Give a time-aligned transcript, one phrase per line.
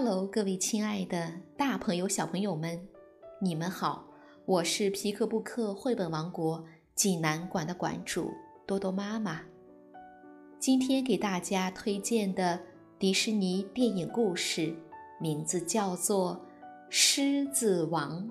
[0.00, 2.80] Hello，各位亲爱的大朋友、小朋友们，
[3.40, 4.06] 你们好！
[4.44, 6.64] 我是皮克布克绘本王国
[6.94, 8.30] 济南馆的馆主
[8.64, 9.40] 多多妈妈。
[10.60, 12.60] 今天给大家推荐的
[12.96, 14.72] 迪士尼电影故事，
[15.18, 16.36] 名字叫做
[16.88, 18.22] 《狮子王》。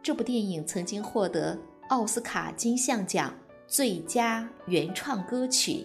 [0.00, 1.58] 这部电影曾经获得
[1.88, 3.34] 奥斯卡金像奖
[3.66, 5.84] 最佳原创歌曲。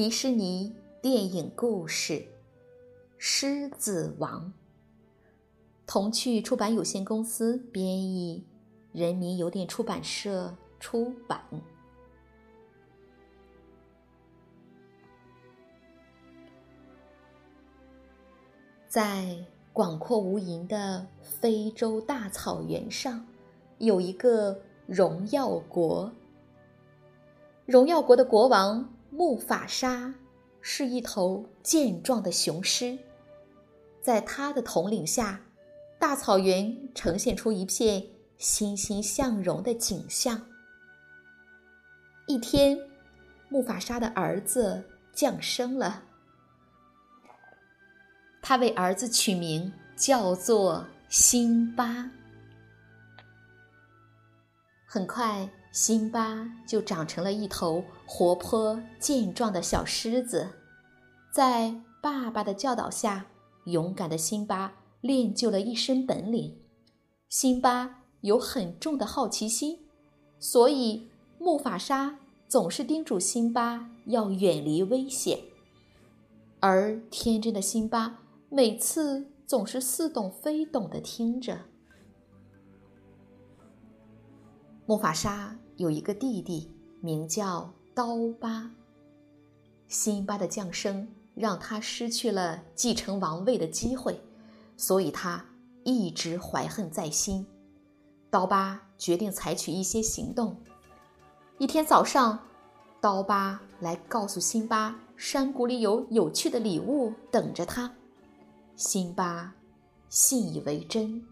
[0.00, 2.14] 迪士尼电影故事
[3.18, 4.46] 《狮子王》，
[5.86, 8.42] 童趣出版有限公司编译，
[8.92, 11.38] 人民邮电出版社出版。
[18.88, 19.36] 在
[19.70, 23.22] 广阔无垠的非洲大草原上，
[23.76, 26.10] 有一个荣耀国。
[27.66, 28.94] 荣耀国的国王。
[29.10, 30.14] 木法沙
[30.60, 32.96] 是一头健壮的雄狮，
[34.00, 35.40] 在他的统领下，
[35.98, 38.02] 大草原呈现出一片
[38.38, 40.40] 欣欣向荣的景象。
[42.26, 42.78] 一天，
[43.48, 46.04] 木法沙的儿子降生了，
[48.40, 52.08] 他为儿子取名叫做辛巴。
[54.86, 55.48] 很快。
[55.72, 60.48] 辛巴就长成了一头活泼健壮的小狮子，
[61.32, 63.26] 在爸爸的教导下，
[63.66, 66.58] 勇敢的辛巴练就了一身本领。
[67.28, 69.78] 辛巴有很重的好奇心，
[70.40, 71.08] 所以
[71.38, 75.38] 木法沙总是叮嘱辛巴要远离危险。
[76.58, 81.60] 而天真的辛巴每次总是似懂非懂的听着。
[84.90, 86.68] 木法沙有一个弟弟，
[87.00, 88.08] 名叫刀
[88.40, 88.68] 疤。
[89.86, 94.20] 辛巴的降生让他失去了继承王位的机会，
[94.76, 95.44] 所以他
[95.84, 97.46] 一直怀恨在心。
[98.30, 100.60] 刀疤决定采取一些行动。
[101.58, 102.40] 一天早上，
[103.00, 107.94] 刀疤来告诉辛巴，山谷里有有趣的礼物等着他。
[108.74, 109.54] 辛巴
[110.08, 111.24] 信以为真。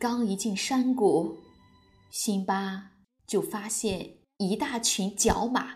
[0.00, 1.38] 刚一进山谷，
[2.08, 2.90] 辛巴
[3.26, 5.70] 就发现一大群角马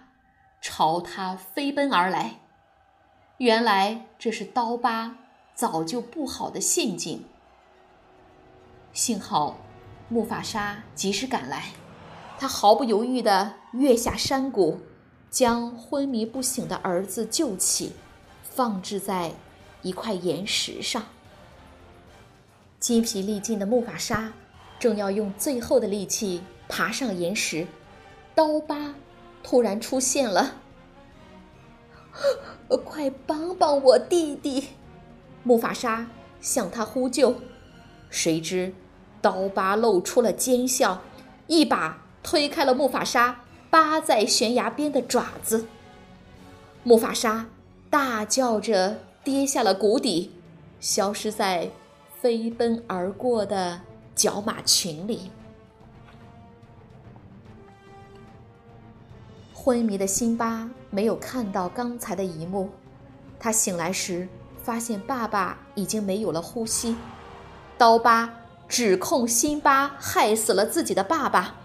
[0.63, 2.39] 朝他飞奔而来。
[3.39, 5.17] 原来这是刀疤
[5.57, 7.25] 早就布好的陷阱。
[8.93, 9.59] 幸好
[10.09, 11.73] 木法沙及时赶来，
[12.39, 14.79] 他毫不犹豫地跃下山谷，
[15.33, 17.95] 将昏迷不醒的儿子救起，
[18.45, 19.33] 放置在
[19.83, 21.03] 一块岩石上。
[22.83, 24.33] 筋疲力尽的木法沙
[24.81, 27.65] 正要用最后的力气爬上岩石，
[28.35, 28.97] 刀疤
[29.41, 30.57] 突然出现了。
[32.85, 34.71] 快帮帮我弟弟！
[35.45, 36.09] 木法沙
[36.41, 37.37] 向他呼救，
[38.11, 38.75] 谁知
[39.21, 41.03] 刀疤露出了奸笑，
[41.47, 45.69] 一把推开了木法沙扒在悬崖边的爪子。
[46.83, 47.47] 木法沙
[47.89, 50.33] 大叫着跌下了谷底，
[50.81, 51.71] 消失在。
[52.23, 53.81] 飞奔而过的
[54.15, 55.33] 角马群里，
[59.53, 62.71] 昏迷的辛巴没有看到刚才的一幕。
[63.41, 64.29] 他醒来时，
[64.63, 66.95] 发现爸爸已经没有了呼吸。
[67.77, 68.33] 刀疤
[68.69, 71.57] 指控辛巴害死了自己的爸爸，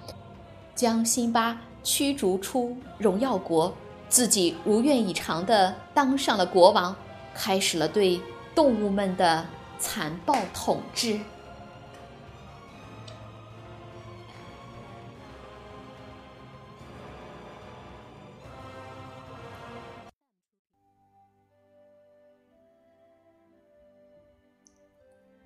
[0.74, 3.72] 将辛巴驱逐出荣耀国，
[4.10, 6.96] 自己如愿以偿的当上了国王，
[7.36, 8.20] 开始了对
[8.56, 9.46] 动物们的。
[9.80, 11.20] 残暴统治。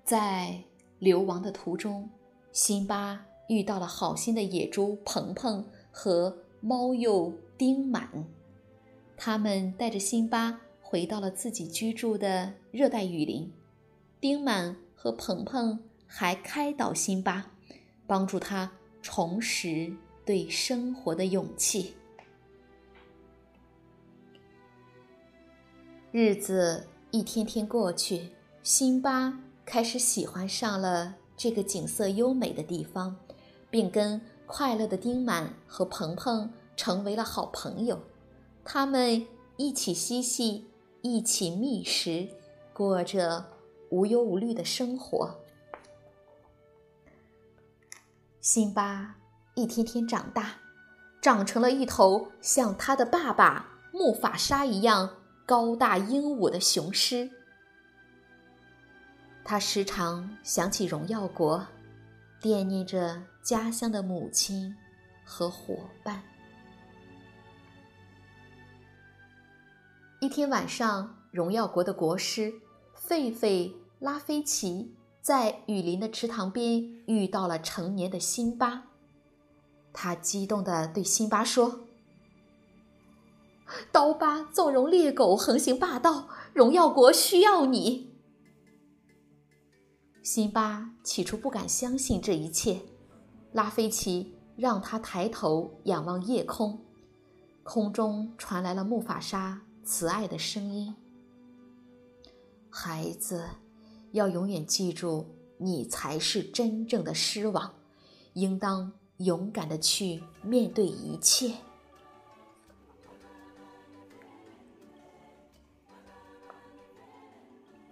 [0.04, 0.62] 在
[0.98, 2.10] 流亡的途中，
[2.52, 8.26] 辛巴遇到了好心的野猪鹏鹏和猫鼬丁满，
[9.16, 13.50] 他们带着辛巴回到了自己居住的热带雨林。
[14.22, 15.76] 丁满和鹏鹏
[16.06, 17.50] 还开导辛巴，
[18.06, 18.70] 帮助他
[19.02, 19.92] 重拾
[20.24, 21.96] 对生活的勇气。
[26.12, 28.30] 日子一天天过去，
[28.62, 33.16] 辛巴开始喜欢上了这个景色优美的地方，
[33.70, 38.00] 并跟快乐的丁满和鹏鹏成为了好朋友。
[38.64, 39.26] 他们
[39.56, 40.64] 一起嬉戏，
[41.00, 42.28] 一起觅食，
[42.72, 43.44] 过着。
[43.92, 45.38] 无忧无虑的生活。
[48.40, 49.16] 辛巴
[49.54, 50.54] 一天天长大，
[51.20, 57.30] 长成了一头像他的爸爸木法沙一样高大英武的雄狮。
[59.44, 61.66] 他时常想起荣耀国，
[62.40, 64.74] 惦念着家乡的母亲
[65.22, 66.22] 和伙伴。
[70.18, 72.50] 一天晚上，荣耀国的国师
[72.96, 73.81] 狒狒。
[74.02, 78.88] 拉菲奇在雨林的池塘边遇到了成年的辛巴，
[79.92, 81.82] 他激动地对辛巴说
[83.92, 88.10] ：“刀疤纵容猎狗横行霸道，荣耀国需要你。”
[90.20, 92.80] 辛巴起初不敢相信这一切，
[93.52, 96.84] 拉菲奇让他抬头仰望夜空，
[97.62, 100.92] 空中传来了木法沙慈爱的声音
[102.68, 103.48] ：“孩子。”
[104.12, 105.26] 要永远记住，
[105.58, 107.74] 你才是真正的狮王，
[108.34, 111.54] 应当勇敢的去面对一切。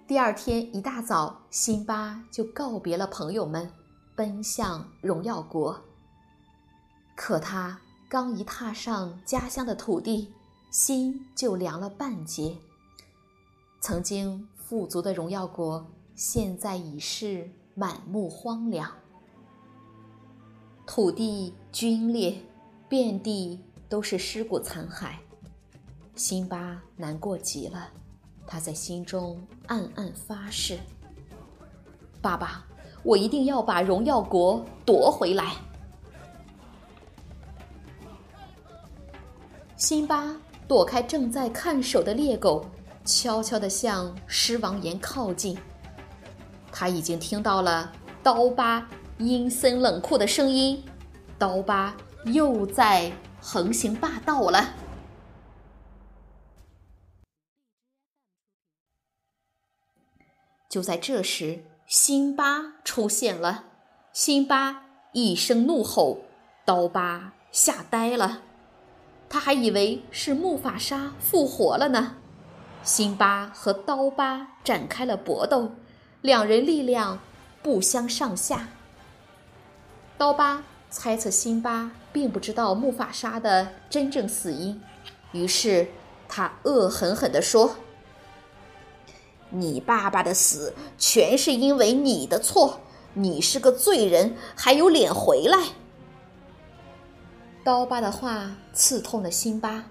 [0.07, 3.73] 第二天一大早，辛巴就告别了朋友们，
[4.17, 5.81] 奔向荣耀国。
[7.15, 10.35] 可他刚一踏上家乡的土地，
[10.71, 12.59] 心就凉了半截。
[13.81, 15.87] 曾经富足的荣耀国。
[16.23, 18.93] 现在已是满目荒凉，
[20.87, 22.35] 土地龟裂，
[22.91, 23.59] 遍地
[23.89, 25.15] 都是尸骨残骸。
[26.15, 27.89] 辛巴难过极了，
[28.47, 30.79] 他在心中暗暗发誓
[32.21, 32.67] ：“爸爸，
[33.03, 35.55] 我一定要把荣耀国夺回来。”
[39.75, 40.37] 辛巴
[40.69, 42.63] 躲开正在看守的猎狗，
[43.07, 45.57] 悄悄地向狮王岩靠近。
[46.73, 48.89] 他已经听到了刀疤
[49.19, 50.85] 阴森冷酷的声音，
[51.39, 51.95] 刀疤
[52.27, 54.75] 又在横行霸道了。
[60.69, 63.65] 就在这时，辛巴出现了。
[64.13, 66.19] 辛巴一声怒吼，
[66.65, 68.43] 刀疤吓呆了，
[69.29, 72.17] 他还以为是木法沙复活了呢。
[72.85, 75.73] 辛巴和刀疤展开了搏斗。
[76.23, 77.19] 两人力量
[77.63, 78.69] 不相上下。
[80.19, 84.83] 刀疤猜测辛巴并不知道木法沙的真正死因，
[85.33, 85.89] 于是
[86.29, 87.77] 他恶狠狠地说
[89.49, 92.81] ：“你爸爸的死全是因为你的错，
[93.15, 95.69] 你是个罪人，还有脸回来？”
[97.65, 99.85] 刀疤的话刺痛了辛巴，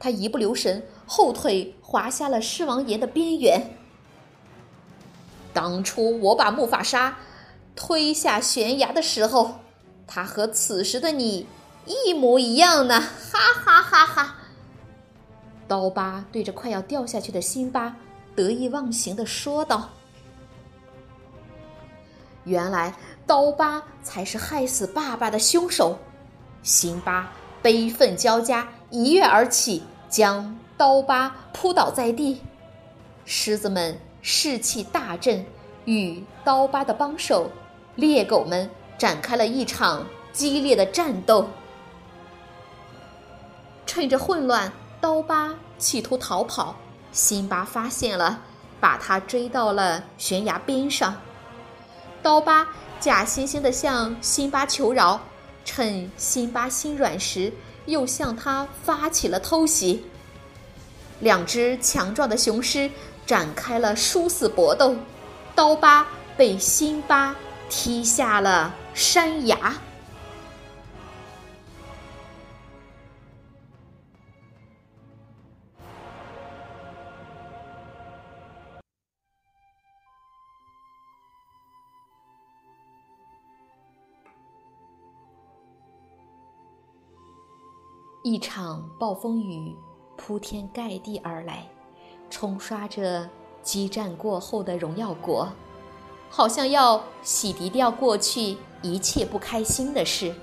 [0.00, 3.77] 他一不留神，后腿滑下了狮王岩的边缘。
[5.58, 7.16] 当初我把木法沙
[7.74, 9.56] 推下悬崖的时候，
[10.06, 11.48] 他和此时的你
[11.84, 13.00] 一模一样呢！
[13.00, 14.36] 哈哈哈哈！
[15.66, 17.96] 刀疤对着快要掉下去的辛巴
[18.36, 19.90] 得意忘形的说道
[22.44, 22.94] ：“原来
[23.26, 25.98] 刀疤才是害死爸爸的凶手！”
[26.62, 32.42] 辛巴悲愤交加，一跃而起，将刀疤扑倒在地。
[33.24, 33.98] 狮子们。
[34.22, 35.44] 士气大振，
[35.84, 37.50] 与刀疤的帮手
[37.94, 41.48] 猎狗们展开了一场激烈的战斗。
[43.86, 44.70] 趁着混乱，
[45.00, 46.76] 刀疤企图逃跑，
[47.10, 48.40] 辛巴发现了，
[48.80, 51.16] 把他追到了悬崖边上。
[52.22, 52.68] 刀疤
[53.00, 55.20] 假惺惺地向辛巴求饶，
[55.64, 57.52] 趁辛巴心软时，
[57.86, 60.04] 又向他发起了偷袭。
[61.20, 62.90] 两只强壮的雄狮。
[63.28, 64.96] 展开了殊死搏斗，
[65.54, 67.36] 刀疤被辛巴
[67.68, 69.74] 踢下了山崖。
[88.24, 89.76] 一场暴风雨
[90.16, 91.68] 铺天盖地而来。
[92.30, 93.28] 冲刷着
[93.62, 95.48] 激战过后的荣耀国，
[96.30, 100.34] 好像要洗涤掉过去一切不开心的事。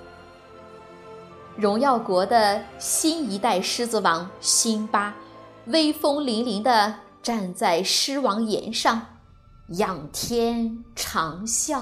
[1.56, 5.16] 荣耀国的新一代狮子王辛巴，
[5.68, 9.02] 威风凛凛地站在狮王岩上，
[9.70, 11.82] 仰天长啸。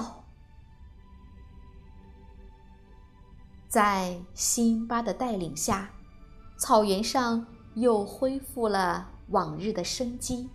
[3.68, 5.90] 在辛巴的带领下，
[6.56, 7.44] 草原上
[7.74, 10.48] 又恢复了往日的生机，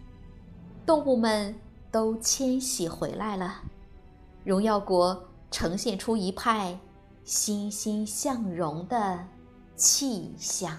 [0.85, 1.53] 动物们
[1.91, 3.63] 都迁徙回来了，
[4.43, 6.79] 荣耀国呈现出一派
[7.23, 9.25] 欣欣向荣的
[9.75, 10.77] 气象。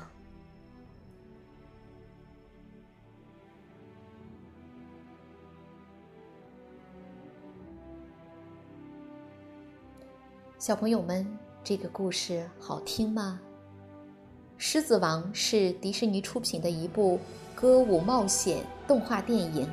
[10.58, 11.26] 小朋友们。
[11.62, 13.38] 这个故事好听吗？
[14.62, 17.18] 《狮子王》是迪士尼出品的一部
[17.54, 19.66] 歌舞冒险动画电影。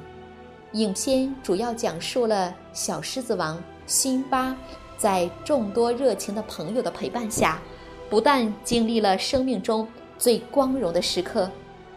[0.71, 4.55] 影片主要讲述了小狮子王辛巴
[4.97, 7.61] 在众多热情的朋友的陪伴下，
[8.09, 9.85] 不但经历了生命中
[10.17, 11.51] 最光荣的时刻，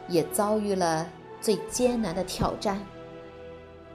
[0.09, 1.09] 也遭遇了
[1.40, 2.85] 最艰难的挑战，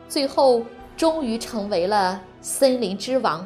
[0.08, 0.64] 最后
[0.96, 3.46] 终于成为了森林之王，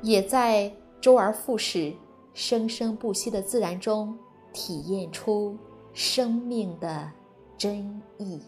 [0.00, 0.72] 也在。
[1.02, 1.92] 周而复始、
[2.34, 4.18] 生生不息的自然中，
[4.52, 5.56] 体验出
[5.92, 7.10] 生命的
[7.56, 8.42] 真意。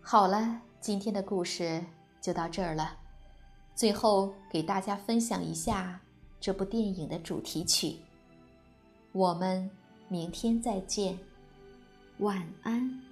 [0.00, 1.84] 好了，今天的故事
[2.20, 2.96] 就到这儿了。
[3.74, 6.00] 最后给大家分享一下
[6.40, 7.96] 这部电影的主题曲。
[9.12, 9.70] 我们
[10.08, 11.18] 明天再见，
[12.18, 13.03] 晚安。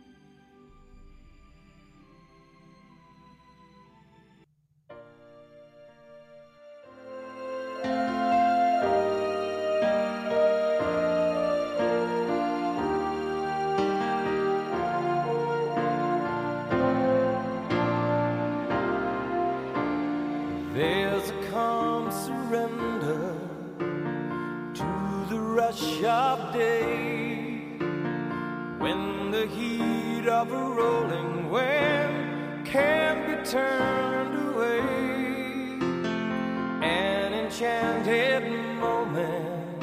[38.78, 39.82] Moment,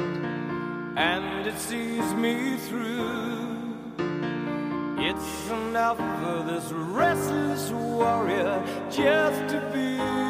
[0.98, 3.57] and it sees me through.
[5.00, 10.28] It's enough for this restless warrior just to be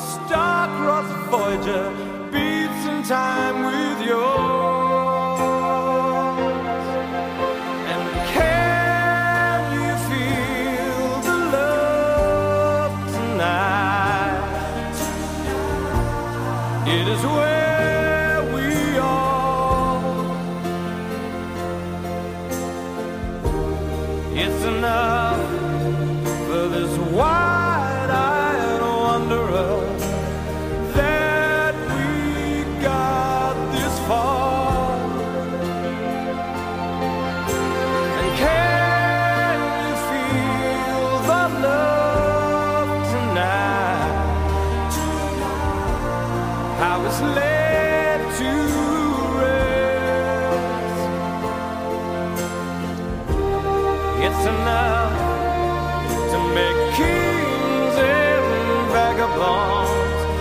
[0.00, 1.90] star-crossed Voyager
[2.32, 4.59] beats in time with yours.